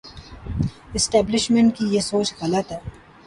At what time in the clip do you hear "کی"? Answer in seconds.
1.77-1.85